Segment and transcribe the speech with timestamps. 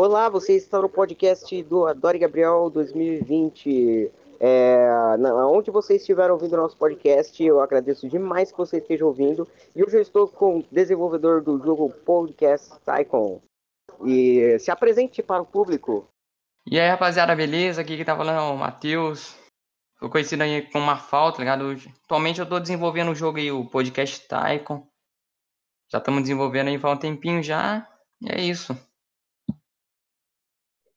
[0.00, 4.12] Olá, você está no podcast do Adore Gabriel 2020.
[4.38, 4.88] É,
[5.44, 9.48] onde você estiver ouvindo o nosso podcast, eu agradeço demais que você esteja ouvindo.
[9.74, 13.40] E hoje eu estou com o desenvolvedor do jogo Podcast Tycoon.
[14.06, 16.06] E se apresente para o público.
[16.64, 17.80] E aí, rapaziada, beleza?
[17.80, 19.34] Aqui que tá falando é o Matheus.
[19.98, 21.76] Tô conhecido aí com uma falta, tá ligado?
[22.04, 24.80] Atualmente eu tô desenvolvendo o jogo aí, o Podcast Tycoon.
[25.90, 27.84] Já estamos desenvolvendo aí faz um tempinho já.
[28.22, 28.76] E é isso.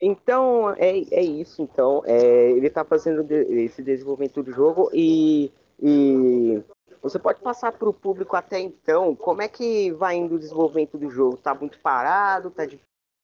[0.01, 1.61] Então, é, é isso.
[1.61, 6.63] Então, é, ele está fazendo esse desenvolvimento do jogo e, e
[7.01, 10.97] você pode passar para o público até então como é que vai indo o desenvolvimento
[10.97, 11.35] do jogo?
[11.35, 12.49] Está muito parado?
[12.49, 12.79] Tá de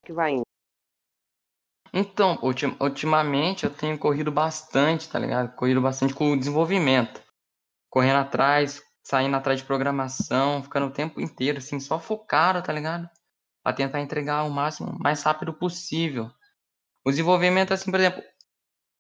[0.06, 0.42] que vai indo?
[1.92, 5.56] Então, ultim, ultimamente eu tenho corrido bastante, tá ligado?
[5.56, 7.22] Corrido bastante com o desenvolvimento.
[7.90, 13.10] Correndo atrás, saindo atrás de programação, ficando o tempo inteiro, assim, só focado, tá ligado?
[13.64, 16.30] Pra tentar entregar o máximo, mais rápido possível.
[17.08, 18.22] O desenvolvimento, assim, por exemplo,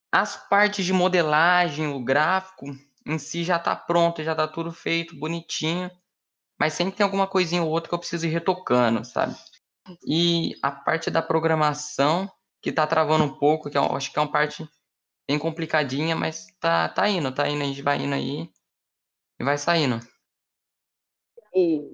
[0.09, 2.67] as partes de modelagem, o gráfico
[3.05, 5.91] em si já está pronto, já está tudo feito, bonitinho.
[6.58, 9.35] Mas sempre tem alguma coisinha ou outra que eu preciso ir retocando, sabe?
[10.08, 14.22] E a parte da programação, que está travando um pouco, que eu acho que é
[14.22, 14.66] uma parte
[15.28, 18.50] bem complicadinha, mas tá, tá indo, tá indo, a gente vai indo aí
[19.38, 20.00] e vai saindo.
[21.53, 21.94] E,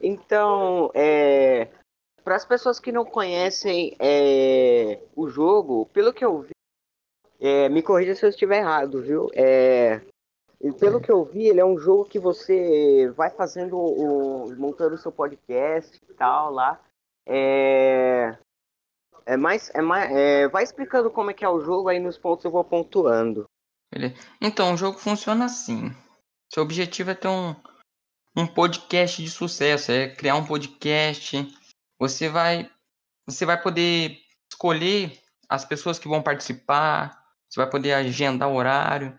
[0.00, 1.81] então, é,
[2.24, 6.52] para as pessoas que não conhecem é, o jogo, pelo que eu vi,
[7.40, 9.28] é, me corrija se eu estiver errado, viu?
[9.34, 10.00] É,
[10.78, 14.98] pelo que eu vi, ele é um jogo que você vai fazendo o, montando o
[14.98, 16.80] seu podcast e tal lá.
[17.26, 18.36] É,
[19.26, 22.16] é mais, é mais, é, vai explicando como é que é o jogo aí nos
[22.16, 23.44] pontos eu vou pontuando.
[24.40, 25.90] Então, o jogo funciona assim.
[26.52, 27.54] Seu objetivo é ter um,
[28.36, 31.36] um podcast de sucesso, é criar um podcast
[32.02, 32.68] você vai
[33.24, 34.18] você vai poder
[34.50, 35.16] escolher
[35.48, 37.16] as pessoas que vão participar,
[37.48, 39.16] você vai poder agendar o horário,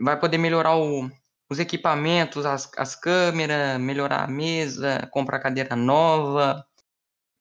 [0.00, 1.08] vai poder melhorar o,
[1.48, 6.66] os equipamentos, as, as câmeras, melhorar a mesa, comprar cadeira nova,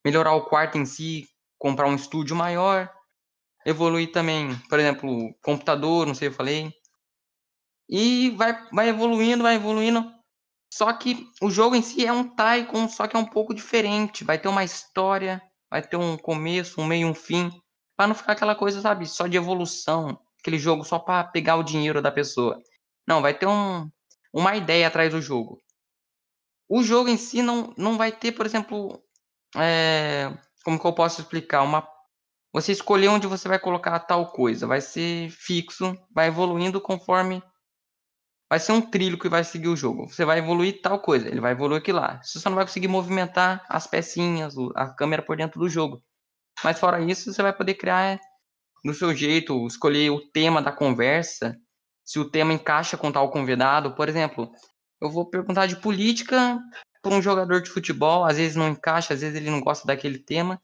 [0.05, 1.27] melhorar o quarto em si,
[1.57, 2.87] comprar um estúdio maior,
[3.65, 6.71] evoluir também, por exemplo, computador, não sei eu falei.
[7.89, 10.12] E vai, vai evoluindo, vai evoluindo.
[10.75, 14.23] Só que o jogo em si é um Tycoon, só que é um pouco diferente.
[14.23, 15.39] Vai ter uma história,
[15.69, 17.51] vai ter um começo, um meio, um fim.
[17.95, 20.19] Pra não ficar aquela coisa, sabe, só de evolução.
[20.39, 22.59] Aquele jogo só para pegar o dinheiro da pessoa.
[23.07, 23.87] Não, vai ter um,
[24.33, 25.61] uma ideia atrás do jogo.
[26.67, 28.99] O jogo em si não, não vai ter, por exemplo,
[29.55, 30.35] é,
[30.65, 31.61] como que eu posso explicar?
[31.61, 31.87] Uma,
[32.51, 34.65] você escolher onde você vai colocar tal coisa.
[34.65, 37.43] Vai ser fixo, vai evoluindo conforme
[38.53, 40.07] vai ser um trilho que vai seguir o jogo.
[40.07, 42.21] Você vai evoluir tal coisa, ele vai evoluir aquilo lá.
[42.21, 46.03] Você só não vai conseguir movimentar as pecinhas, a câmera por dentro do jogo.
[46.63, 48.19] Mas fora isso, você vai poder criar
[48.85, 51.57] do seu jeito, escolher o tema da conversa,
[52.05, 53.95] se o tema encaixa com tal convidado.
[53.95, 54.51] Por exemplo,
[55.01, 56.59] eu vou perguntar de política
[57.01, 60.19] para um jogador de futebol, às vezes não encaixa, às vezes ele não gosta daquele
[60.19, 60.61] tema,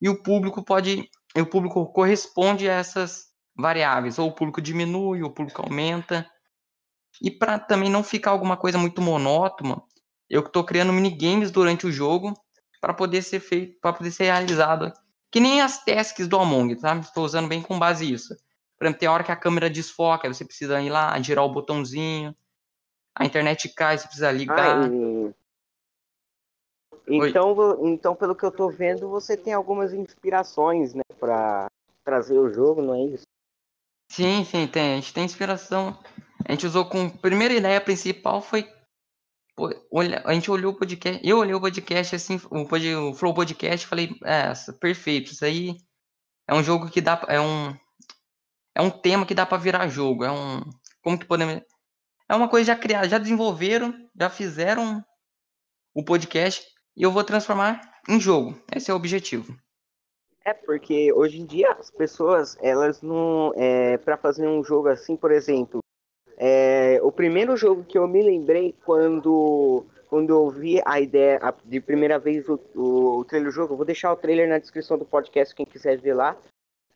[0.00, 3.24] e o público pode, o público corresponde a essas
[3.56, 6.24] variáveis, ou o público diminui, ou o público aumenta.
[7.22, 9.82] E para também não ficar alguma coisa muito monótona,
[10.28, 12.34] eu estou criando minigames durante o jogo
[12.80, 14.92] para poder ser feito, para poder ser realizado.
[15.30, 17.00] Que nem as tasks do Among, sabe?
[17.00, 18.34] Estou usando bem com base isso.
[18.78, 22.34] Por exemplo, tem hora que a câmera desfoca, você precisa ir lá, girar o botãozinho.
[23.14, 24.84] A internet cai, você precisa ligar.
[24.84, 25.34] Ah, e...
[27.08, 31.68] Então, então, pelo que eu estou vendo, você tem algumas inspirações, né, para
[32.04, 33.24] trazer o jogo, não é isso?
[34.10, 34.92] Sim, sim, tem.
[34.92, 35.98] A gente tem inspiração
[36.46, 37.10] a gente usou com.
[37.10, 38.70] Primeira ideia principal foi.
[39.90, 41.20] Olha, a gente olhou o podcast.
[41.26, 45.76] Eu olhei o podcast assim, o, o Flow Podcast e falei, é, perfeito, isso aí
[46.46, 47.20] é um jogo que dá.
[47.28, 47.76] É um.
[48.74, 50.24] É um tema que dá para virar jogo.
[50.24, 50.60] É um.
[51.02, 51.62] Como que podemos.
[52.28, 55.02] É uma coisa já criada, já desenvolveram, já fizeram
[55.94, 56.64] o podcast
[56.96, 58.60] e eu vou transformar em jogo.
[58.74, 59.56] Esse é o objetivo.
[60.44, 65.16] É porque hoje em dia as pessoas elas não é para fazer um jogo assim,
[65.16, 65.80] por exemplo,
[66.36, 71.54] é, o primeiro jogo que eu me lembrei quando, quando eu vi a ideia a,
[71.64, 74.58] de primeira vez o, o, o trailer do jogo, eu vou deixar o trailer na
[74.58, 76.36] descrição do podcast, quem quiser ver lá.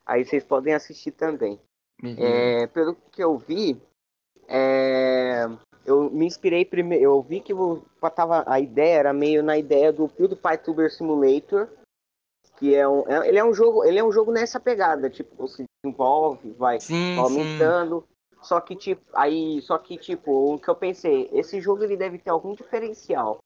[0.04, 1.58] Aí vocês podem assistir também.
[2.02, 2.16] Uhum.
[2.18, 3.80] É, pelo que eu vi,
[4.48, 5.46] é,
[5.86, 7.04] eu me inspirei primeiro.
[7.04, 7.82] Eu vi que eu,
[8.14, 11.68] tava, a ideia era meio na ideia do PewDiePie Tuber Simulator,
[12.58, 15.34] que é um, é, ele é um jogo, ele é um jogo nessa pegada, tipo,
[15.36, 18.04] você desenvolve, vai Sim, aumentando.
[18.42, 22.18] Só que tipo, aí, só que tipo, o que eu pensei, esse jogo ele deve
[22.18, 23.38] ter algum diferencial,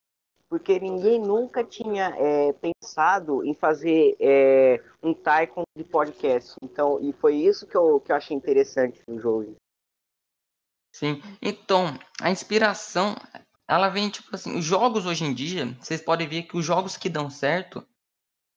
[0.49, 6.55] porque ninguém nunca tinha é, pensado em fazer é, um Tycoon de podcast.
[6.62, 9.56] Então, e foi isso que eu, que eu achei interessante no jogo.
[10.94, 11.20] Sim.
[11.43, 13.17] Então, a inspiração,
[13.67, 16.97] ela vem tipo assim, os jogos hoje em dia, vocês podem ver que os jogos
[16.97, 17.85] que dão certo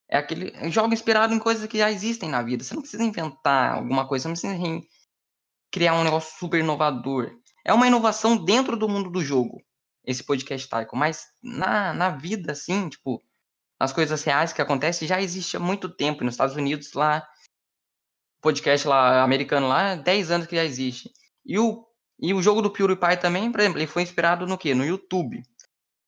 [0.08, 2.62] é aquele é jogo inspirado em coisas que já existem na vida.
[2.62, 4.54] Você não precisa inventar alguma coisa, você não precisa
[5.70, 7.30] criar um negócio super inovador.
[7.64, 9.62] É uma inovação dentro do mundo do jogo,
[10.04, 10.96] esse podcast Taiko.
[10.96, 13.22] Mas na, na vida, assim, tipo,
[13.78, 16.24] as coisas reais que acontecem já existe há muito tempo.
[16.24, 17.26] Nos Estados Unidos, lá,
[18.40, 21.12] podcast lá, americano lá, 10 anos que já existe.
[21.44, 21.86] E o,
[22.18, 24.74] e o jogo do PewDiePie também, por exemplo, ele foi inspirado no quê?
[24.74, 25.42] No YouTube.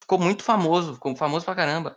[0.00, 1.96] Ficou muito famoso, ficou famoso pra caramba.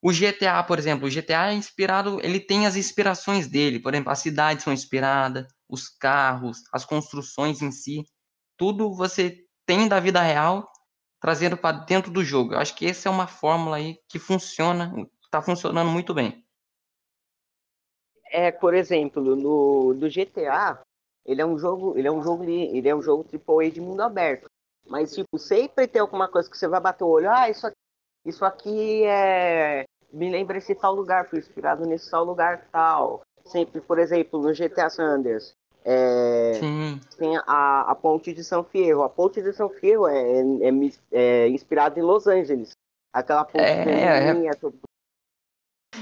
[0.00, 3.80] O GTA, por exemplo, o GTA é inspirado, ele tem as inspirações dele.
[3.80, 8.04] Por exemplo, as cidades são inspiradas, os carros, as construções em si,
[8.56, 10.70] tudo você tem da vida real
[11.20, 12.54] trazendo para dentro do jogo.
[12.54, 14.92] Eu acho que essa é uma fórmula aí que funciona,
[15.24, 16.44] está funcionando muito bem.
[18.30, 20.80] É, por exemplo, no do GTA,
[21.24, 24.02] ele é um jogo, ele é um jogo, ele é um jogo AAA de mundo
[24.02, 24.48] aberto.
[24.86, 27.76] Mas tipo, sempre tem alguma coisa que você vai bater o olho, ah, isso aqui,
[28.24, 33.22] isso aqui é me lembra esse tal lugar, foi inspirado nesse tal lugar tal.
[33.44, 35.54] Sempre, por exemplo, no GTA Sanders,
[35.90, 36.52] é,
[37.16, 39.02] tem a, a ponte de São Fierro.
[39.02, 40.70] A ponte de São Fierro é, é,
[41.12, 42.72] é inspirada em Los Angeles.
[43.10, 44.34] Aquela ponte é, é...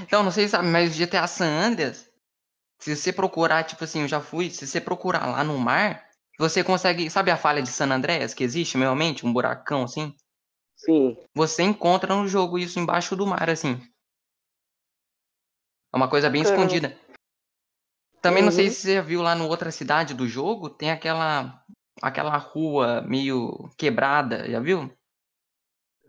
[0.01, 2.11] Então, não sei se sabe, mas GTA San Andreas,
[2.79, 6.05] se você procurar, tipo assim, eu já fui, se você procurar lá no mar,
[6.37, 10.13] você consegue, sabe a falha de San Andreas que existe realmente, um buracão assim?
[10.75, 11.17] Sim.
[11.33, 13.81] Você encontra no jogo isso embaixo do mar, assim.
[15.93, 16.61] É uma coisa bem Caramba.
[16.61, 17.06] escondida.
[18.27, 18.47] Também uhum.
[18.47, 18.71] não sei uhum.
[18.71, 21.63] se você viu lá no outra cidade do jogo, tem aquela
[22.01, 24.91] aquela rua meio quebrada, já viu?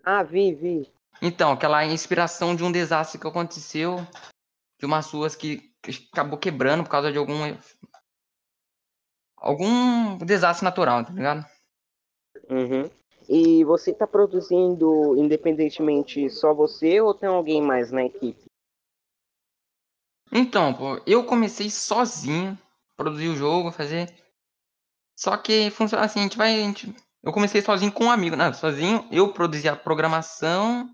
[0.03, 0.93] Ah, vi, vi.
[1.23, 4.05] Então, aquela inspiração de um desastre que aconteceu,
[4.81, 5.73] de umas ruas que
[6.13, 7.57] acabou quebrando por causa de algum
[9.37, 11.47] algum desastre natural, tá ligado?
[12.51, 12.91] Uhum.
[13.29, 18.48] E você tá produzindo independentemente só você ou tem alguém mais na equipe?
[20.31, 22.59] Então, pô, eu comecei sozinho,
[22.97, 24.15] produzir o jogo, fazer.
[25.17, 26.55] Só que funciona assim, a gente vai.
[26.55, 26.95] A gente...
[27.23, 28.53] Eu comecei sozinho com um amigo, né?
[28.53, 30.89] Sozinho, eu produzi a programação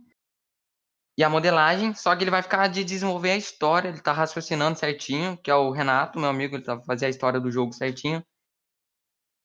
[1.17, 4.79] e a modelagem, só que ele vai ficar de desenvolver a história, ele tá raciocinando
[4.79, 8.25] certinho, que é o Renato, meu amigo, ele tá fazendo a história do jogo certinho.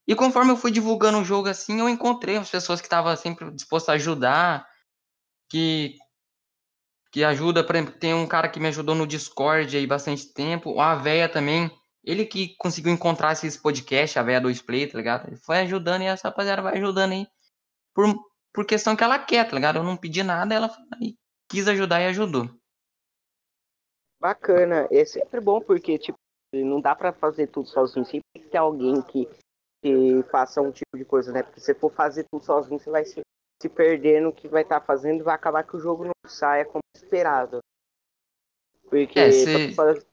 [0.08, 3.50] E conforme eu fui divulgando o jogo assim, eu encontrei as pessoas que estavam sempre
[3.52, 4.68] dispostas a ajudar,
[5.48, 5.96] que
[7.10, 10.94] que ajuda, exemplo, tem um cara que me ajudou no Discord aí bastante tempo, a
[10.94, 11.70] véia também,
[12.04, 15.26] ele que conseguiu encontrar esses podcasts, a véia do Play, tá ligado?
[15.28, 17.26] Ele foi ajudando e essa rapaziada vai ajudando aí
[17.94, 18.06] por,
[18.52, 19.76] por questão que ela quer, tá ligado?
[19.76, 20.70] Eu não pedi nada, ela
[21.48, 22.48] quis ajudar e ajudou.
[24.20, 26.18] Bacana, é sempre bom porque, tipo,
[26.54, 29.28] não dá para fazer tudo sozinho, sempre tem que ter alguém que,
[29.82, 31.42] que faça um tipo de coisa, né?
[31.42, 33.20] Porque se for fazer tudo sozinho, você vai se
[33.60, 36.64] se perder no que vai estar tá fazendo, vai acabar que o jogo não saia
[36.64, 37.60] como esperado.
[38.88, 39.68] Porque é, se...
[39.68, 40.06] tu fazer...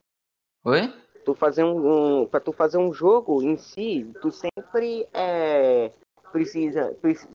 [0.65, 1.03] Oi?
[1.25, 5.91] Tu fazer um, um, pra tu fazer um jogo em si, tu sempre é,
[6.31, 7.29] precisa, precisa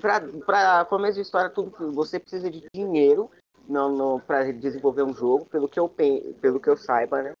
[0.00, 3.30] pra, pra começo de história, tudo, você precisa de dinheiro
[3.68, 7.32] não, não, para desenvolver um jogo, pelo que, eu, pelo que eu saiba, né?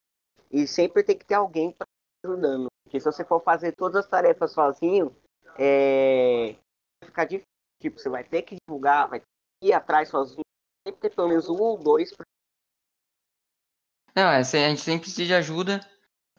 [0.50, 1.86] E sempre tem que ter alguém para
[2.24, 2.66] ajudando.
[2.84, 5.14] Porque se você for fazer todas as tarefas sozinho,
[5.58, 6.56] é,
[7.00, 7.45] vai ficar difícil.
[7.80, 9.26] Tipo, você vai ter que divulgar, vai ter
[9.60, 10.44] que ir atrás sozinho.
[10.86, 12.14] Sempre ter pelo menos um ou dois.
[12.14, 12.24] Pra...
[14.14, 15.80] Não, é, a gente sempre precisa de ajuda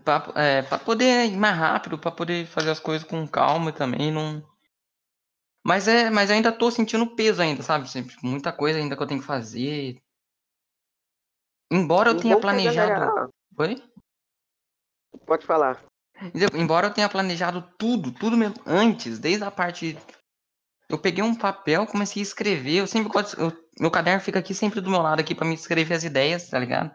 [0.04, 4.12] para é, pra poder ir mais rápido, para poder fazer as coisas com calma também.
[4.12, 4.44] Não...
[5.66, 7.90] Mas, é, mas ainda tô sentindo peso ainda, sabe?
[7.90, 10.02] Sempre, muita coisa ainda que eu tenho que fazer.
[11.70, 12.90] Embora eu tenha planejado.
[12.90, 13.30] Galera...
[13.60, 13.84] Oi?
[15.26, 15.84] Pode falar.
[16.54, 19.98] Embora eu tenha planejado tudo, tudo mesmo antes, desde a parte
[20.90, 22.78] eu peguei um papel, comecei a escrever.
[22.78, 23.40] Eu sempre gosto.
[23.40, 26.50] Eu, meu caderno fica aqui sempre do meu lado aqui para me escrever as ideias,
[26.50, 26.92] tá ligado?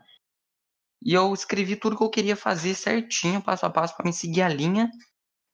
[1.05, 4.43] E eu escrevi tudo que eu queria fazer certinho, passo a passo, para me seguir
[4.43, 4.91] a linha.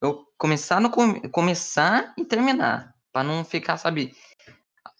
[0.00, 0.90] Eu começar no
[1.32, 4.14] começar e terminar, para não ficar, sabe?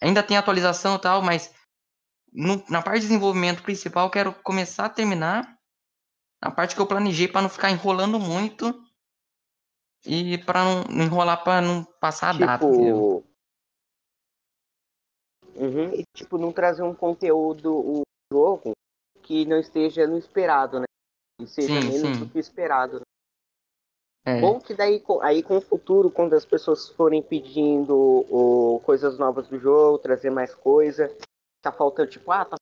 [0.01, 1.53] Ainda tem atualização e tal, mas
[2.33, 5.57] no, na parte de desenvolvimento principal eu quero começar a terminar.
[6.41, 8.73] Na parte que eu planejei para não ficar enrolando muito
[10.05, 12.65] e para não enrolar para não passar a tipo, data.
[12.65, 13.28] Entendeu?
[15.59, 18.01] Uhum, e tipo, não trazer um conteúdo, o
[18.31, 18.71] jogo,
[19.21, 20.85] que não esteja no esperado, né?
[21.41, 22.23] E seja sim, menos sim.
[22.23, 22.99] do que esperado.
[22.99, 23.03] Né?
[24.25, 24.41] É.
[24.41, 29.59] Bom que daí aí com o futuro, quando as pessoas forem pedindo coisas novas do
[29.59, 31.13] jogo, trazer mais coisa,
[31.61, 32.55] tá faltando tipo, ah, tá,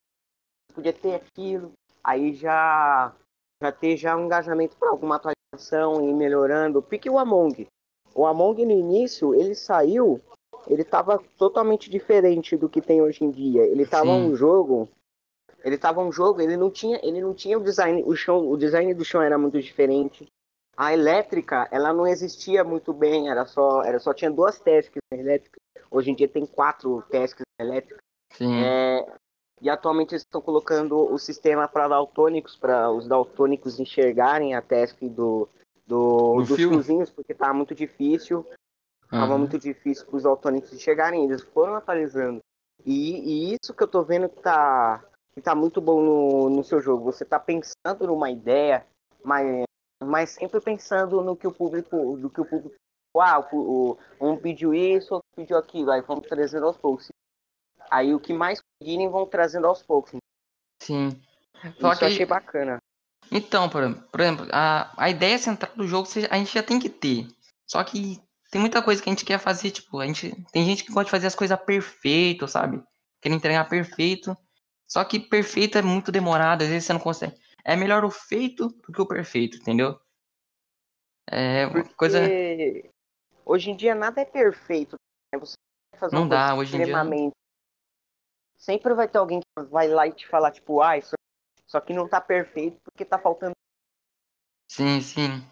[0.74, 1.72] podia ter aquilo,
[2.04, 3.14] aí já
[3.62, 6.82] já ter já um engajamento para alguma atualização e melhorando.
[6.82, 7.68] Pique o Among.
[8.14, 10.22] O Among no início, ele saiu,
[10.70, 13.64] ele tava totalmente diferente do que tem hoje em dia.
[13.64, 14.26] Ele tava Sim.
[14.26, 14.90] um jogo
[15.64, 18.56] ele tava um jogo, ele não tinha, ele não tinha o design, o chão, o
[18.56, 20.28] design do chão era muito diferente.
[20.76, 25.60] A elétrica, ela não existia muito bem, era só, era só tinha duas tasks elétricas.
[25.90, 28.00] Hoje em dia tem quatro tasks elétricas.
[28.40, 29.06] É,
[29.60, 35.02] e atualmente eles estão colocando o sistema para daltônicos, para os daltônicos enxergarem a task
[35.02, 35.50] do,
[35.88, 36.70] do, dos fio?
[36.70, 38.46] fiozinhos, porque tá muito difícil.
[39.12, 39.20] Uhum.
[39.20, 42.40] Tava muito difícil para os daltônicos enxergarem, eles foram atualizando.
[42.86, 46.64] E, e, isso que eu tô vendo que tá, que tá muito bom no, no
[46.64, 47.12] seu jogo.
[47.12, 48.86] Você tá pensando numa ideia,
[49.24, 49.68] mas
[50.04, 52.76] mas sempre pensando no que o público, do que o público,
[53.18, 57.10] ah, o, um pediu isso, outro pediu aquilo, aí vamos trazendo aos poucos.
[57.90, 60.16] Aí o que mais pedirem vão trazendo aos poucos.
[60.84, 61.20] Sim.
[61.80, 62.06] Só isso que...
[62.06, 62.78] eu achei bacana.
[63.32, 66.90] Então, por, por exemplo, a, a ideia central do jogo a gente já tem que
[66.90, 67.28] ter.
[67.66, 70.84] Só que tem muita coisa que a gente quer fazer, tipo, a gente tem gente
[70.84, 72.84] que gosta de fazer as coisas perfeito, sabe?
[73.22, 74.36] Quer entregar perfeito.
[74.88, 77.36] Só que perfeito é muito demorado, às vezes você não consegue
[77.68, 80.00] é melhor o feito do que o perfeito, entendeu?
[81.30, 82.20] É Porque coisa.
[83.46, 84.96] Hoje em dia nada é perfeito.
[85.34, 85.40] Né?
[85.40, 85.56] Você
[85.92, 87.20] vai fazer não dá, hoje extremamente.
[87.20, 87.32] em dia.
[88.58, 91.16] Sempre vai ter alguém que vai lá e te falar, tipo, ah, isso
[91.68, 93.52] só que não tá perfeito porque tá faltando.
[94.72, 95.46] Sim, sim.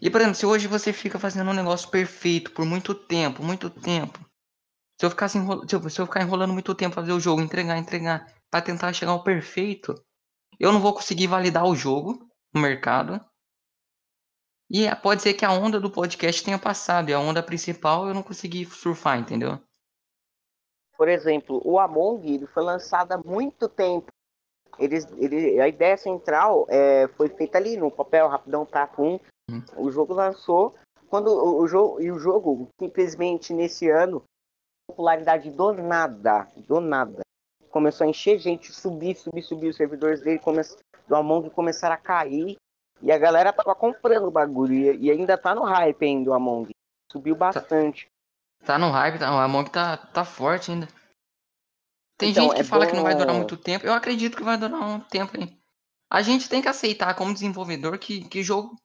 [0.00, 3.70] E por exemplo, se hoje você fica fazendo um negócio perfeito por muito tempo, muito
[3.70, 4.18] tempo.
[4.98, 7.76] Se eu ficar, se eu, se eu ficar enrolando muito tempo fazer o jogo, entregar,
[7.76, 9.94] entregar, para tentar chegar ao perfeito,
[10.58, 13.20] eu não vou conseguir validar o jogo no mercado.
[14.70, 18.14] E pode ser que a onda do podcast tenha passado e a onda principal eu
[18.14, 19.60] não consegui surfar, entendeu?
[20.96, 24.12] Por exemplo, o Among ele foi lançado há muito tempo.
[24.78, 29.62] Eles, ele, a ideia central é, foi feita ali no papel, rapidão, tá com hum.
[29.76, 30.74] O jogo lançou
[31.08, 34.22] quando o, o, jogo e o jogo simplesmente nesse ano
[34.88, 37.24] popularidade do nada, do nada
[37.74, 40.60] começou a encher gente, subir, subir, subir, os servidores dele come...
[41.08, 42.56] do Among começaram a cair
[43.02, 46.70] e a galera tava comprando o bagulho e, ainda tá no hype ainda o Among.
[47.10, 48.06] Subiu bastante.
[48.60, 50.86] Tá, tá no hype, tá, o Among tá, tá forte ainda.
[52.16, 52.90] Tem então, gente que é fala bom...
[52.92, 53.84] que não vai durar muito tempo.
[53.84, 55.60] Eu acredito que vai durar um tempo hein.
[56.08, 58.76] A gente tem que aceitar como desenvolvedor que, que jogo.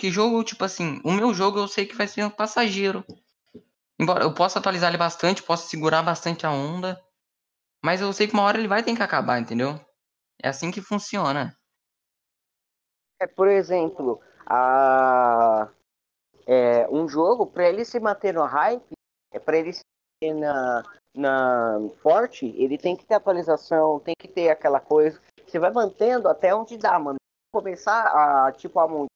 [0.00, 3.04] Que jogo, tipo assim, o meu jogo eu sei que vai ser um passageiro.
[4.00, 6.98] Embora eu possa atualizar ele bastante, possa segurar bastante a onda.
[7.84, 9.78] Mas eu sei que uma hora ele vai ter que acabar, entendeu?
[10.42, 11.54] É assim que funciona.
[13.20, 15.68] É, por exemplo, a...
[16.46, 18.92] É, um jogo, para ele se manter no hype,
[19.30, 19.82] é para ele se
[20.24, 20.82] manter na,
[21.14, 25.20] na forte, ele tem que ter atualização, tem que ter aquela coisa.
[25.46, 27.18] Você vai mantendo até onde dá, mano.
[27.52, 29.10] Começar a, tipo, Among,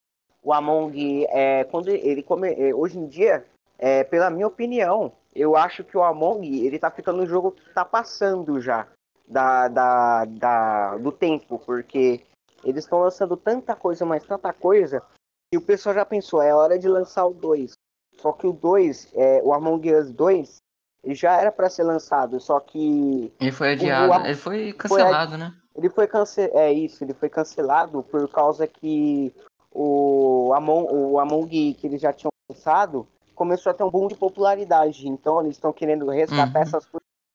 [0.45, 3.45] o Among, é, quando ele come, é, hoje em dia,
[3.79, 7.73] é, pela minha opinião, eu acho que o Among, ele tá ficando um jogo que
[7.73, 8.87] tá passando já
[9.27, 12.21] da, da, da do tempo, porque
[12.63, 15.03] eles estão lançando tanta coisa, mas tanta coisa,
[15.51, 17.73] que o pessoal já pensou, é hora de lançar o 2.
[18.21, 20.57] Só que o 2, é, o Among Us 2,
[21.03, 23.33] ele já era para ser lançado, só que.
[23.41, 25.55] Ele foi adiado, o, ele foi cancelado, foi, né?
[25.75, 29.35] Ele foi cancelado, é isso, ele foi cancelado por causa que
[29.75, 34.15] o Among, o Among que eles já tinham lançado começou a ter um boom de
[34.15, 35.09] popularidade.
[35.09, 36.63] Então eles estão querendo resgatar uhum.
[36.63, 36.87] essas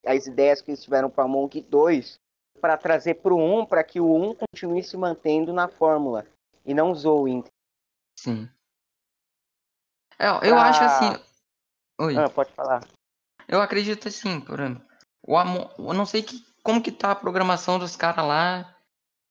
[0.05, 2.19] as ideias que eles tiveram para Monk 2
[2.61, 6.25] para trazer para o 1 para que o 1 continue se mantendo na fórmula
[6.65, 7.43] e não zoe.
[8.17, 8.49] Sim.
[10.17, 10.63] É, eu, eu pra...
[10.63, 11.23] acho assim.
[11.99, 12.17] Oi.
[12.17, 12.85] Ah, pode falar.
[13.47, 14.83] Eu acredito assim, por exemplo.
[15.25, 15.69] O Among...
[15.77, 18.75] Eu não sei que, como que tá a programação dos caras lá.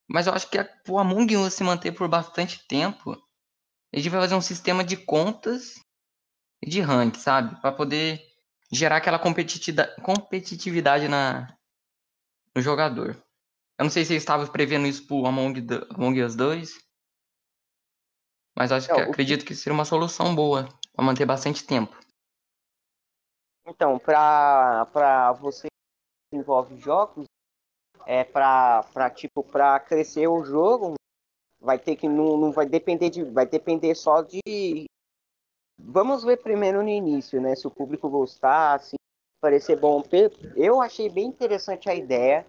[0.09, 3.13] Mas eu acho que a, o Among Us se manter por bastante tempo.
[3.93, 5.75] A gente vai fazer um sistema de contas
[6.65, 7.61] de rank, sabe?
[7.61, 8.21] Para poder
[8.73, 11.55] gerar aquela competitividade na,
[12.55, 13.23] no jogador.
[13.79, 16.89] Eu não sei se eles estavam prevendo isso pro Among, the, Among Us 2.
[18.57, 19.49] Mas acho que acredito que...
[19.49, 21.97] que seria uma solução boa para manter bastante tempo.
[23.67, 27.28] Então, para para você que desenvolve jogos,
[28.09, 30.95] é para para tipo para crescer o jogo,
[31.61, 34.89] vai ter que não, não vai depender de vai depender só de
[35.79, 37.55] Vamos ver primeiro no início, né?
[37.55, 38.97] Se o público gostar, se
[39.41, 40.03] parecer bom.
[40.57, 42.45] Eu achei bem interessante a ideia.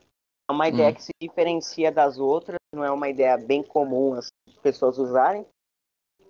[0.49, 0.93] É uma ideia hum.
[0.95, 4.29] que se diferencia das outras, não é uma ideia bem comum as
[4.63, 5.45] pessoas usarem.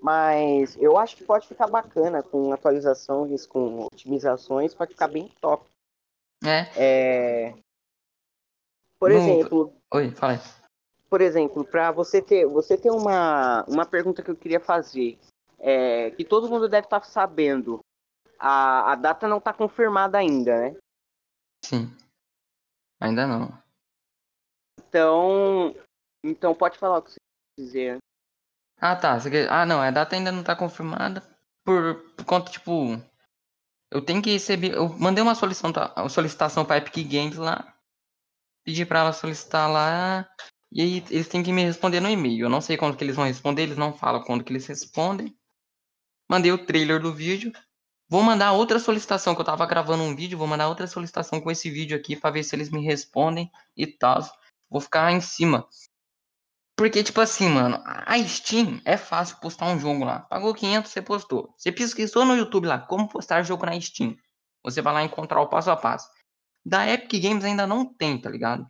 [0.02, 5.66] Mas eu acho que pode ficar bacana com atualizações, com otimizações, pode ficar bem top.
[6.44, 6.68] É.
[6.76, 7.54] É...
[9.00, 10.40] Por No- exemplo, Oi, fala
[11.10, 15.18] por exemplo, para você ter, você tem uma, uma pergunta que eu queria fazer,
[15.58, 17.80] é, que todo mundo deve estar sabendo.
[18.38, 20.76] A, a data não está confirmada ainda, né?
[21.66, 21.92] Sim.
[23.02, 23.52] Ainda não.
[24.88, 25.76] Então,
[26.24, 27.18] então pode falar o que você
[27.58, 27.98] quiser.
[28.80, 29.20] Ah, tá.
[29.20, 29.82] Quer- Ah, não.
[29.82, 31.22] A data ainda não tá confirmada.
[31.66, 32.72] Por, por conta, tipo.
[33.92, 34.74] Eu tenho que receber.
[34.76, 37.76] Eu mandei uma solicitação, solicitação pra Epic Games lá.
[38.70, 40.30] Pedi pra ela solicitar lá.
[40.72, 42.46] E aí eles têm que me responder no e-mail.
[42.46, 43.64] Eu não sei quando que eles vão responder.
[43.64, 45.36] Eles não falam quando que eles respondem.
[46.30, 47.52] Mandei o trailer do vídeo.
[48.08, 50.38] Vou mandar outra solicitação, que eu tava gravando um vídeo.
[50.38, 53.88] Vou mandar outra solicitação com esse vídeo aqui pra ver se eles me respondem e
[53.88, 54.22] tal.
[54.70, 55.68] Vou ficar em cima.
[56.78, 60.20] Porque, tipo assim, mano, a Steam é fácil postar um jogo lá.
[60.20, 61.56] Pagou 500, você postou.
[61.58, 64.16] Você pesquisou no YouTube lá, como postar jogo na Steam.
[64.64, 66.08] Você vai lá encontrar o passo a passo.
[66.70, 68.64] Da Epic Games ainda não tem, tá ligado?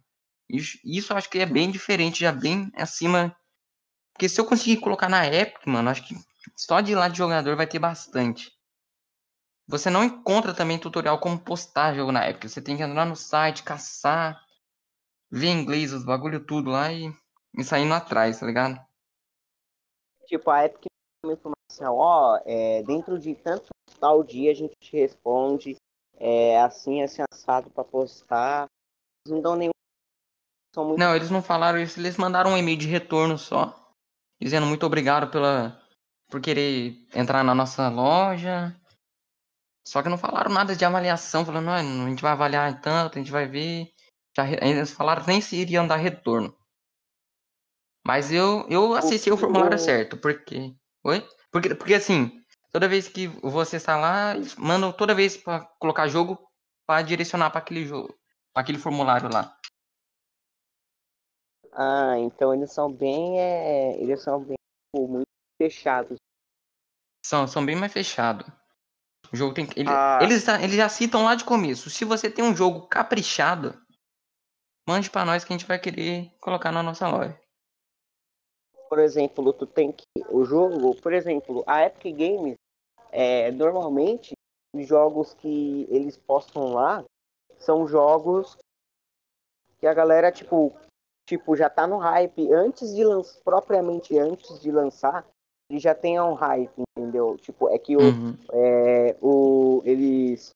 [0.48, 3.36] Isso, isso eu acho que é bem diferente, já bem acima.
[4.14, 6.16] Porque se eu conseguir colocar na Epic, mano, acho que
[6.56, 8.58] só de lá de jogador vai ter bastante.
[9.68, 12.50] Você não encontra também tutorial como postar jogo na Epic.
[12.50, 14.42] Você tem que entrar no site, caçar,
[15.30, 17.14] ver inglês os bagulho tudo lá e,
[17.58, 18.80] e saindo atrás, tá ligado?
[20.26, 20.86] Tipo, a Epic
[21.22, 23.68] uma informação, ó, é, dentro de tanto
[24.00, 25.76] tal dia a gente te responde,
[26.20, 28.68] é, assim, assim, assado pra postar.
[29.26, 29.72] Eles não dão nenhum.
[30.76, 33.92] Muito Não, eles não falaram isso, eles mandaram um e-mail de retorno só,
[34.40, 35.82] dizendo muito obrigado pela
[36.30, 38.80] por querer entrar na nossa loja.
[39.86, 41.74] Só que não falaram nada de avaliação, falando, "Não,
[42.06, 43.92] a gente vai avaliar tanto, a gente vai ver.
[44.38, 46.56] Já, eles falaram nem se iriam dar retorno.
[48.06, 50.76] Mas eu, eu acessei o formulário o- certo, porque.
[51.04, 51.28] Oi?
[51.52, 52.39] Porque, porque assim,
[52.72, 56.38] toda vez que você está lá, eles mandam toda vez pra colocar jogo
[56.88, 58.18] pra direcionar pra aquele jogo,
[58.54, 59.56] para aquele formulário lá.
[61.74, 63.40] Ah, então eles são bem.
[63.40, 64.58] É, eles são bem
[64.96, 65.28] tipo, muito
[65.62, 66.18] fechados.
[67.26, 68.48] São, são bem mais fechados.
[69.32, 70.18] O jogo tem que- ele- Ah.
[70.22, 71.90] eles, já- eles já citam lá de começo.
[71.90, 73.80] Se você tem um jogo caprichado,
[74.88, 77.40] mande pra nós que a gente vai querer colocar na nossa loja.
[78.90, 80.04] Por exemplo, tu tem que.
[80.30, 82.56] O jogo, por exemplo, a Epic Games,
[83.12, 84.34] é, normalmente,
[84.76, 87.04] os jogos que eles postam lá
[87.58, 88.58] são jogos
[89.80, 90.74] que a galera, tipo,
[91.28, 92.52] tipo já tá no hype.
[92.52, 95.26] Antes de lançar, propriamente antes de lançar,
[95.70, 97.38] ele já tem um hype, entendeu?
[97.38, 98.38] Tipo, é que o, Uhum.
[98.52, 100.50] é, o, eles,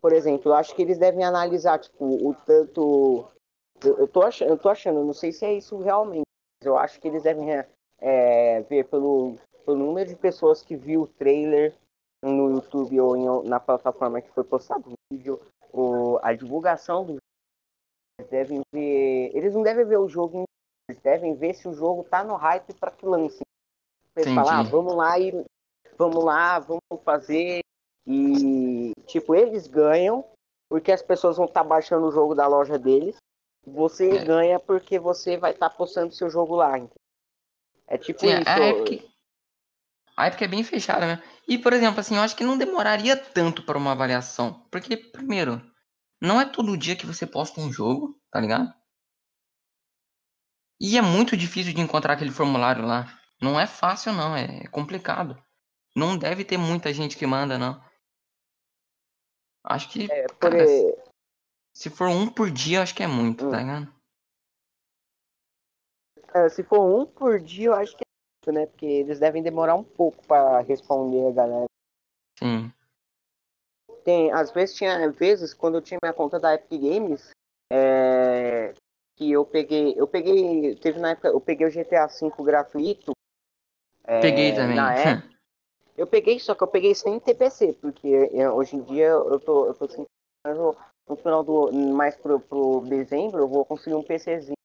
[0.00, 3.28] por exemplo, eu acho que eles devem analisar, tipo, o tanto.
[3.84, 6.24] Eu, eu, tô achando, eu tô achando, não sei se é isso realmente,
[6.60, 7.46] mas eu acho que eles devem
[7.98, 11.74] é, ver pelo, pelo número de pessoas que viu o trailer
[12.22, 15.40] no YouTube ou em, na plataforma que foi postado o vídeo,
[15.72, 17.16] o, a divulgação do.
[18.18, 19.30] Eles devem ver.
[19.34, 20.44] Eles não devem ver o jogo,
[20.88, 23.40] eles devem ver se o jogo tá no hype para que lance.
[24.16, 25.44] Eles falar, ah, vamos lá e
[25.98, 27.60] vamos lá, vamos fazer.
[28.06, 30.24] E tipo, eles ganham
[30.70, 33.16] porque as pessoas vão estar baixando o jogo da loja deles.
[33.66, 34.24] Você É.
[34.24, 36.78] ganha porque você vai estar postando seu jogo lá.
[36.78, 36.94] entendeu?
[37.88, 38.48] É tipo Sim, isso.
[38.48, 39.04] a Epic,
[40.16, 41.22] a Epic é bem fechada mesmo.
[41.46, 44.66] E, por exemplo, assim, eu acho que não demoraria tanto para uma avaliação.
[44.70, 45.60] Porque, primeiro,
[46.20, 48.72] não é todo dia que você posta um jogo, tá ligado?
[50.80, 53.18] E é muito difícil de encontrar aquele formulário lá.
[53.40, 55.40] Não é fácil, não, é complicado.
[55.94, 57.82] Não deve ter muita gente que manda, não.
[59.64, 60.64] Acho que, É, por, cara,
[61.72, 63.50] se for um por dia, acho que é muito, Hum.
[63.50, 63.95] tá ligado?
[66.36, 68.08] É, se for um por dia, eu acho que é
[68.42, 68.66] isso, né?
[68.66, 71.66] Porque eles devem demorar um pouco para responder a galera.
[72.38, 72.70] Sim.
[74.04, 77.30] Tem, às vezes tinha vezes quando eu tinha minha conta da Epic Games,
[77.72, 78.74] é,
[79.16, 83.12] que eu peguei, eu peguei, teve na época, eu peguei o GTA V gratuito.
[84.04, 84.76] é, Peguei também.
[84.76, 85.34] Na época,
[85.96, 89.66] eu peguei, só que eu peguei sem TPC, porque é, hoje em dia eu tô,
[89.66, 90.06] eu tô sentindo
[91.08, 94.56] no final do, mais pro, pro dezembro, eu vou conseguir um PCzinho.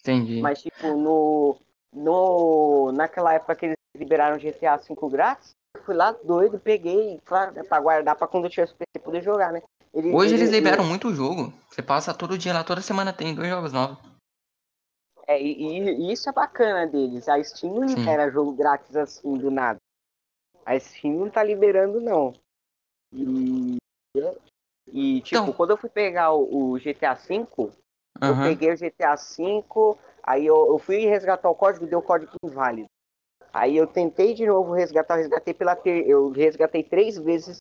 [0.00, 0.40] Entendi.
[0.40, 1.56] Mas tipo, no,
[1.92, 7.52] no, naquela época que eles liberaram GTA V grátis, eu fui lá doido, peguei, claro,
[7.52, 9.62] né, pra guardar pra quando eu tivesse PC poder jogar, né?
[9.92, 11.52] Ele- Hoje ele- eles liberam muito jogo.
[11.68, 13.98] Você passa todo dia lá, toda semana tem dois jogos novos.
[15.26, 17.28] É, e, e isso é bacana deles.
[17.28, 19.78] A Steam não libera jogo grátis assim do nada.
[20.64, 22.32] A Steam não tá liberando, não.
[23.12, 23.78] E,
[24.92, 25.52] e tipo, Então.
[25.52, 27.46] quando eu fui pegar o, o GTA V,
[28.20, 32.88] eu peguei o GTA V, aí eu, eu fui resgatar o código deu código inválido.
[33.52, 36.08] Aí eu tentei de novo resgatar, resgatei pela ter...
[36.08, 37.58] eu resgatei três vezes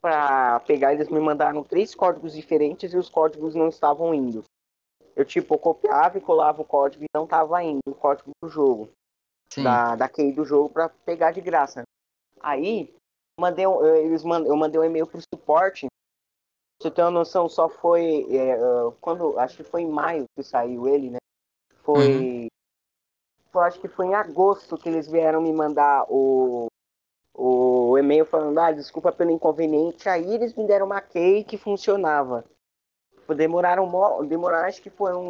[0.00, 4.44] para pegar, eles me mandaram três códigos diferentes e os códigos não estavam indo.
[5.14, 8.88] Eu tipo copiava e colava o código e não estava indo o código do jogo.
[9.52, 9.62] Sim.
[9.62, 11.82] Da, da key do jogo para pegar de graça.
[12.40, 12.92] Aí
[13.38, 13.64] mandei,
[14.02, 15.86] eles mand, eu mandei um e-mail pro suporte.
[16.82, 18.58] Você ter uma noção, só foi é,
[19.00, 21.18] quando acho que foi em maio que saiu ele, né?
[21.84, 22.50] Foi,
[23.54, 23.60] uhum.
[23.60, 26.66] acho que foi em agosto que eles vieram me mandar o
[27.34, 30.08] o e-mail falando, ah, desculpa pelo inconveniente.
[30.08, 32.44] Aí eles me deram uma key que funcionava.
[33.34, 33.88] Demoraram,
[34.26, 35.28] demoraram acho que foram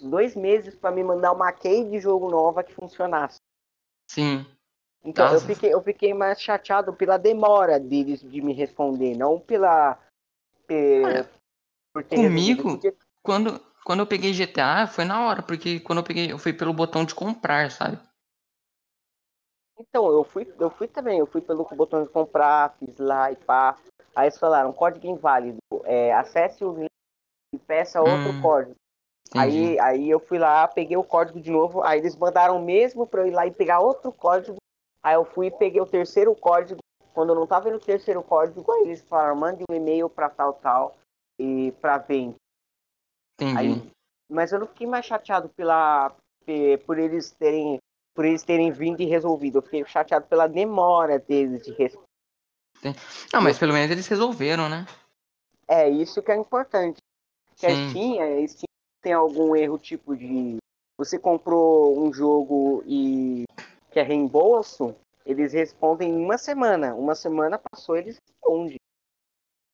[0.00, 3.36] dois meses para me mandar uma key de jogo nova que funcionasse.
[4.10, 4.46] Sim.
[5.04, 9.98] Então eu fiquei, eu fiquei mais chateado pela demora deles de me responder, não pela.
[10.70, 11.30] Olha,
[11.92, 12.94] por comigo, porque...
[13.22, 16.74] quando, quando eu peguei GTA, foi na hora, porque quando eu peguei, eu fui pelo
[16.74, 17.98] botão de comprar, sabe?
[19.78, 23.36] Então, eu fui, eu fui também, eu fui pelo botão de comprar, fiz lá e
[23.36, 23.76] pá.
[24.14, 26.88] Aí eles falaram, código inválido, é, acesse o link
[27.54, 28.74] e peça outro hum, código.
[29.36, 33.22] Aí, aí eu fui lá, peguei o código de novo, aí eles mandaram mesmo para
[33.22, 34.56] eu ir lá e pegar outro código.
[35.02, 36.80] Aí eu fui e peguei o terceiro código.
[37.18, 40.52] Quando eu não tava no terceiro código, aí eles falaram, mande um e-mail para tal,
[40.52, 40.96] tal,
[41.36, 41.96] e para.
[42.06, 43.56] Entendi.
[43.56, 43.90] Aí,
[44.30, 46.14] mas eu não fiquei mais chateado pela,
[46.86, 47.78] por eles terem
[48.14, 49.58] por eles terem vindo e resolvido.
[49.58, 52.06] Eu fiquei chateado pela demora deles de responder.
[53.32, 54.86] Não, mas pelo menos eles resolveram, né?
[55.66, 56.98] É, isso que é importante.
[57.56, 58.68] Que a Steam, a Steam
[59.02, 60.58] tem algum erro tipo de.
[60.96, 63.42] Você comprou um jogo e
[63.90, 64.94] quer reembolso,
[65.28, 66.94] eles respondem em uma semana.
[66.94, 68.80] Uma semana passou, eles respondem.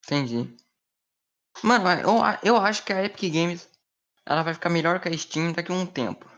[0.04, 0.54] Entendi.
[1.62, 3.70] Mano, eu, eu acho que a Epic Games
[4.26, 6.28] ela vai ficar melhor que a Steam daqui a um tempo.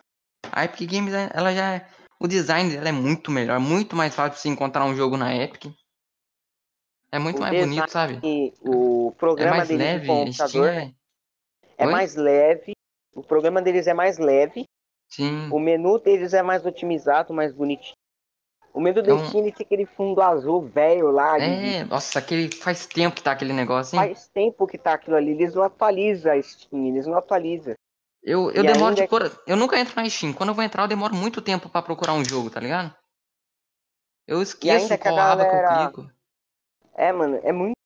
[0.53, 1.89] A Epic Games ela já é
[2.21, 5.73] o design dela é muito melhor, muito mais fácil você encontrar um jogo na Epic.
[7.11, 8.21] É muito o mais bonito, sabe?
[8.61, 10.95] O programa é mais deles leve, de computador é...
[11.79, 12.73] é mais leve.
[13.15, 14.67] O programa deles é mais leve.
[15.09, 15.49] Sim.
[15.51, 17.96] O menu deles é mais otimizado, mais bonitinho.
[18.77, 21.39] O menu do Steam tem aquele fundo azul velho lá.
[21.39, 21.89] É, de...
[21.89, 24.09] nossa, aquele faz tempo que tá aquele negócio, hein?
[24.09, 25.31] Faz tempo que tá aquilo ali.
[25.31, 27.75] Eles não atualizam a Steam, eles não atualizam.
[28.23, 29.33] Eu, eu demoro de cor...
[29.47, 30.35] Eu nunca entro na Steam.
[30.35, 32.95] Quando eu vou entrar, eu demoro muito tempo para procurar um jogo, tá ligado?
[34.27, 36.13] Eu esqueço qual aba que eu clico.
[36.95, 37.77] É, mano, é muito.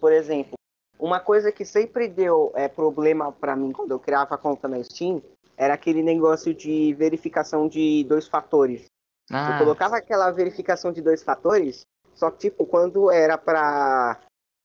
[0.00, 0.54] Por exemplo,
[0.98, 4.82] uma coisa que sempre deu é, problema para mim quando eu criava a conta na
[4.82, 5.22] Steam
[5.58, 8.86] era aquele negócio de verificação de dois fatores.
[9.30, 9.52] Ah.
[9.52, 14.20] Eu colocava aquela verificação de dois fatores, só que, tipo, quando era pra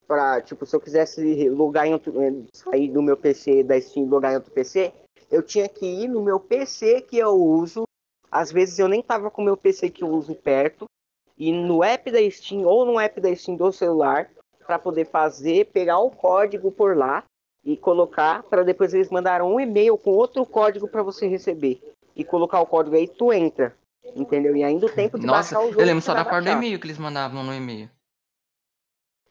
[0.06, 4.04] para tipo, se eu quisesse logar em outro, eh, sair do meu PC da Steam
[4.04, 4.92] e logar em outro PC,
[5.30, 7.84] eu tinha que ir no meu PC que eu uso.
[8.30, 10.84] Às vezes eu nem tava com o meu PC que eu uso perto
[11.38, 14.30] e no app da Steam ou no app da Steam do celular
[14.66, 17.24] para poder fazer, pegar o código por lá
[17.64, 21.82] e colocar para depois eles mandaram um e-mail com outro código para você receber
[22.14, 23.74] e colocar o código aí tu entra,
[24.14, 24.56] entendeu?
[24.56, 25.80] E ainda o tempo de Nossa, baixar o jogo.
[25.80, 27.90] Eu lembro só da parte do e-mail que eles mandavam no e-mail.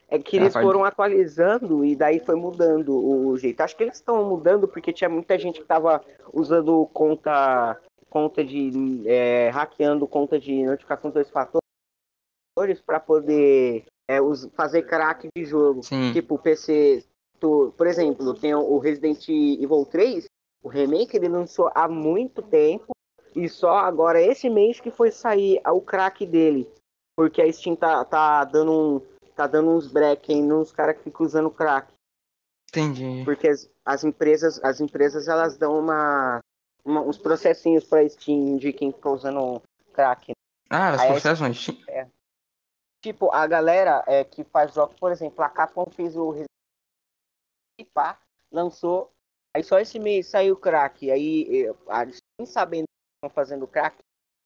[0.07, 3.61] É que eles foram atualizando e daí foi mudando o jeito.
[3.61, 6.03] Acho que eles estão mudando porque tinha muita gente que estava
[6.33, 7.79] usando conta
[8.09, 14.17] conta de é, hackeando conta de notificação dois fatores para poder é,
[14.53, 15.81] fazer crack de jogo.
[15.81, 16.11] Sim.
[16.11, 17.05] Tipo, PC,
[17.39, 20.25] tu, por exemplo, tem o Resident Evil 3,
[20.61, 22.91] o remake ele lançou há muito tempo
[23.35, 26.69] e só agora esse mês que foi sair o crack dele.
[27.15, 31.03] Porque a Steam tá, tá dando um tá dando uns break aí nos caras que
[31.03, 31.91] ficam usando crack.
[32.69, 33.23] Entendi.
[33.25, 36.39] Porque as, as, empresas, as empresas elas dão uma,
[36.85, 39.61] uma uns processinhos pra Steam de quem fica usando
[39.93, 40.31] crack.
[40.69, 41.77] Ah, elas processam a Steam?
[41.87, 42.07] É.
[43.01, 46.35] Tipo, a galera é, que faz jogos, por exemplo, a Capcom fez o
[47.93, 48.19] pá,
[48.51, 49.11] lançou.
[49.55, 51.09] Aí só esse mês saiu crack.
[51.09, 52.85] Aí a Steam sabendo
[53.29, 53.97] fazendo crack,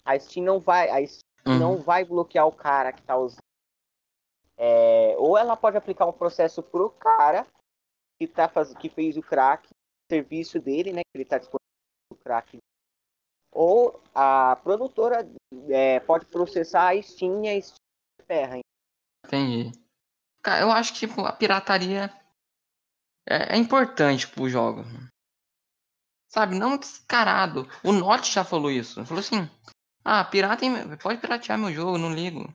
[0.03, 1.59] a Steam não vai, a Steam uhum.
[1.59, 3.45] não vai bloquear o cara que tá usando
[4.57, 7.45] é, ou ela pode aplicar um processo pro cara
[8.17, 8.73] que, tá faz...
[8.73, 9.67] que fez o crack,
[10.09, 11.01] serviço dele, né?
[11.03, 11.59] Que ele tá disponível
[12.11, 12.57] o crack.
[13.51, 15.29] Ou a produtora
[15.69, 17.77] é, pode processar a Steam e a Steam
[18.25, 18.59] ferra.
[19.25, 19.71] Entendi.
[20.41, 22.13] Cara, eu acho que tipo, a pirataria
[23.27, 24.83] é, é importante pro jogo.
[26.35, 27.65] Sabe, não descarado.
[27.81, 28.99] O Note já falou isso.
[28.99, 29.49] Ele falou assim:
[30.03, 30.65] Ah, pirata
[31.01, 32.53] pode piratear meu jogo, não ligo.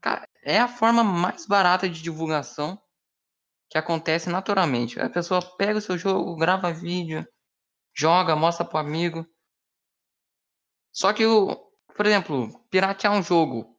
[0.00, 2.80] Cara, é a forma mais barata de divulgação
[3.68, 5.00] que acontece naturalmente.
[5.00, 7.26] A pessoa pega o seu jogo, grava vídeo,
[7.92, 9.26] joga, mostra pro amigo.
[10.92, 13.76] Só que o por exemplo, piratear um jogo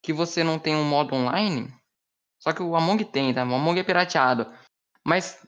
[0.00, 1.74] que você não tem um modo online,
[2.38, 3.42] só que o Among tem, tá?
[3.42, 4.52] O Among é pirateado.
[5.02, 5.43] Mas,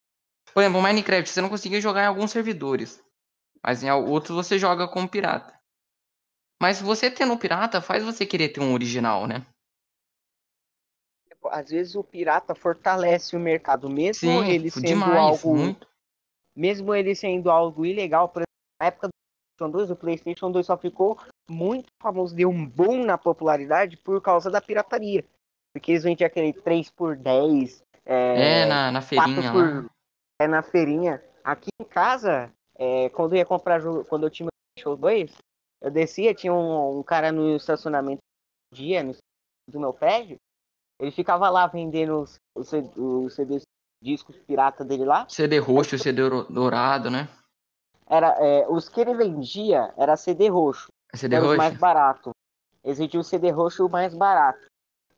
[0.57, 2.99] por exemplo, Minecraft você não conseguia jogar em alguns servidores.
[3.63, 5.53] Mas em outros você joga como pirata.
[6.59, 9.45] Mas você tendo um pirata faz você querer ter um original, né?
[11.51, 15.55] Às vezes o pirata fortalece o mercado, mesmo Sim, ele sendo demais, algo.
[15.55, 15.87] Muito.
[16.57, 20.67] Mesmo ele sendo algo ilegal, por exemplo, na época do PlayStation 2, o PlayStation 2
[20.67, 21.19] só ficou
[21.51, 25.23] muito famoso, deu um boom na popularidade por causa da pirataria.
[25.75, 29.85] Porque eles vendiam aquele 3 por 10 É, é na, na feirinha por...
[29.85, 29.96] lá.
[30.41, 31.23] É na feirinha.
[31.43, 34.49] Aqui em casa, é, quando eu ia comprar jogo, quando eu tinha
[34.85, 35.35] o 2,
[35.81, 38.21] eu descia, tinha um, um cara no estacionamento
[38.73, 39.15] dia no,
[39.69, 40.37] do meu prédio.
[41.01, 43.63] Ele ficava lá vendendo os, os, os CDs,
[44.03, 45.27] discos pirata dele lá.
[45.29, 47.29] CD roxo, CD dourado, né?
[48.07, 50.89] Era, é, os que ele vendia era CD roxo.
[51.15, 51.57] CD roxo?
[51.57, 52.31] mais barato.
[52.85, 54.67] Exigia o CD roxo mais barato.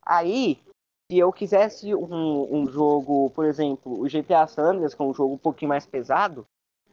[0.02, 0.62] Aí,
[1.10, 5.34] se eu quisesse um, um jogo, por exemplo, o GTA Sanders, que é um jogo
[5.34, 6.46] um pouquinho mais pesado,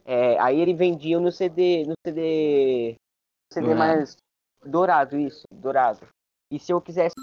[0.06, 2.96] é, aí ele vendia no CD, no CD,
[3.52, 4.16] CD mais
[4.66, 6.08] dourado, isso, dourado.
[6.50, 7.14] E se eu quisesse